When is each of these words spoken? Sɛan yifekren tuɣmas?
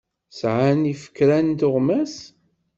Sɛan 0.39 0.89
yifekren 0.89 1.47
tuɣmas? 1.59 2.15